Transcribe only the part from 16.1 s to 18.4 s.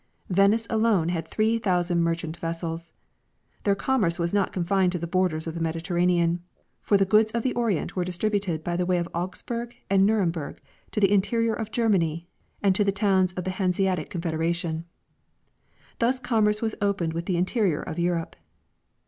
commerce was opened with the interior of Europe.